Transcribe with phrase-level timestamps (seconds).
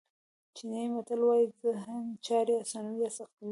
[0.55, 3.49] چینایي متل وایي ذهن چارې آسانوي یا سختوي.